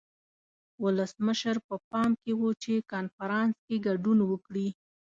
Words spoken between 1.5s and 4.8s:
په پام کې و چې کنفرانس کې ګډون وکړي.